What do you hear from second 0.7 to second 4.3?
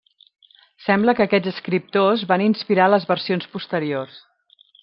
Sembla que aquests escriptors van inspirar les versions posteriors.